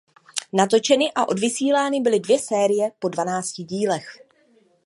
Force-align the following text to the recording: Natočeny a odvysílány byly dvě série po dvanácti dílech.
Natočeny 0.53 1.11
a 1.15 1.29
odvysílány 1.29 2.01
byly 2.01 2.19
dvě 2.19 2.39
série 2.39 2.91
po 2.99 3.09
dvanácti 3.09 3.63
dílech. 3.63 4.19